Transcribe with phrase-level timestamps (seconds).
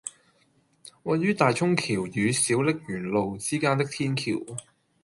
[1.03, 4.31] 位於大涌橋與小瀝源路之間的天橋